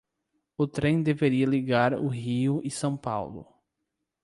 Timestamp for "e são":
2.63-2.97